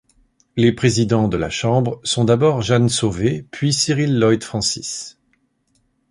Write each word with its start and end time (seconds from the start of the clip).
Les 0.55 0.71
présidents 0.71 1.27
de 1.27 1.37
la 1.37 1.51
Chambre 1.51 2.01
sont 2.03 2.23
d'abord 2.23 2.63
Jeanne 2.63 2.89
Sauvé 2.89 3.45
puis 3.51 3.71
Cyril 3.71 4.17
Lloyd 4.19 4.43
Francis. 4.43 5.19